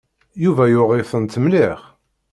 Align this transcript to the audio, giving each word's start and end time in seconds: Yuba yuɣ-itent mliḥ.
Yuba 0.43 0.63
yuɣ-itent 0.69 1.39
mliḥ. 1.45 1.79